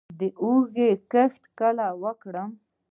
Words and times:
د 0.19 0.21
هوږې 0.39 0.89
کښت 1.11 1.43
کله 1.59 1.87
وکړم؟ 2.03 2.49